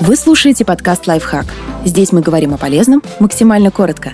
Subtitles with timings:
[0.00, 1.44] Вы слушаете подкаст «Лайфхак».
[1.84, 4.10] Здесь мы говорим о полезном максимально коротко.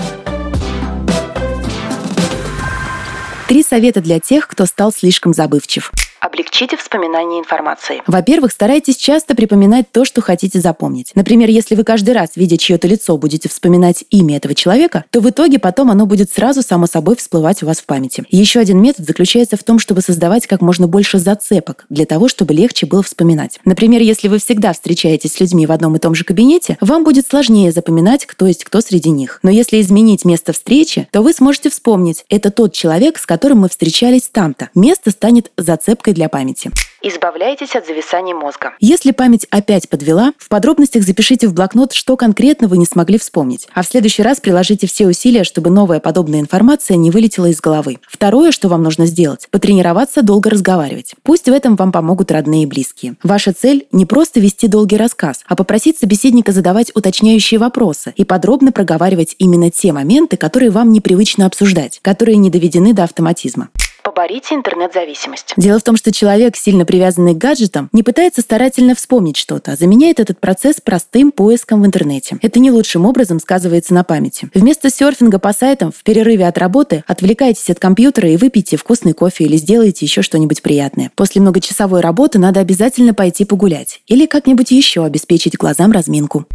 [3.47, 5.93] Три совета для тех, кто стал слишком забывчив–
[6.37, 8.03] Облегчите вспоминание информации.
[8.07, 11.13] Во-первых, старайтесь часто припоминать то, что хотите запомнить.
[11.15, 15.31] Например, если вы каждый раз, видя чье-то лицо, будете вспоминать имя этого человека, то в
[15.31, 18.27] итоге потом оно будет сразу само собой всплывать у вас в памяти.
[18.29, 22.53] Еще один метод заключается в том, чтобы создавать как можно больше зацепок для того, чтобы
[22.53, 23.59] легче было вспоминать.
[23.65, 27.27] Например, если вы всегда встречаетесь с людьми в одном и том же кабинете, вам будет
[27.27, 29.39] сложнее запоминать, кто есть кто среди них.
[29.43, 33.71] Но если изменить место встречи, то вы сможете вспомнить, это тот человек, с которым мы
[33.71, 34.69] встречались там-то.
[34.75, 36.71] Место станет зацепкой тряпкой для памяти.
[37.03, 38.73] Избавляйтесь от зависания мозга.
[38.81, 43.69] Если память опять подвела, в подробностях запишите в блокнот, что конкретно вы не смогли вспомнить.
[43.75, 47.99] А в следующий раз приложите все усилия, чтобы новая подобная информация не вылетела из головы.
[48.09, 51.15] Второе, что вам нужно сделать– потренироваться долго разговаривать.
[51.23, 53.15] Пусть в этом вам помогут родные и близкие.
[53.23, 58.73] Ваша цель– не просто вести долгий рассказ, а попросить собеседника задавать уточняющие вопросы и подробно
[58.73, 63.69] проговаривать именно те моменты, которые вам непривычно обсуждать, которые не доведены до автоматизма
[64.07, 65.55] поборите интернет-зависимость.
[65.57, 69.77] Дело в том, что человек, сильно привязанный к гаджетам, не пытается старательно вспомнить что-то, а
[69.77, 72.39] заменяет этот процесс простым поиском в интернете.
[72.41, 74.49] Это не лучшим образом сказывается на памяти.
[74.55, 79.43] Вместо серфинга по сайтам в перерыве от работы отвлекайтесь от компьютера и выпейте вкусный кофе
[79.43, 81.11] или сделайте еще что-нибудь приятное.
[81.17, 86.47] После многочасовой работы надо обязательно пойти погулять или как-нибудь еще обеспечить глазам разминку.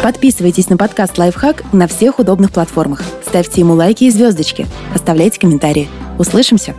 [0.00, 3.02] Подписывайтесь на подкаст «Лайфхак» на всех удобных платформах.
[3.26, 4.66] Ставьте ему лайки и звездочки.
[4.94, 5.88] Оставляйте комментарии.
[6.20, 6.74] Услышимся!